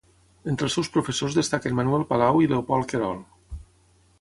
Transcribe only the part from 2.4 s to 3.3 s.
i Leopold Querol.